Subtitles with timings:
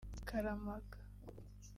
[0.29, 0.97] Karamaga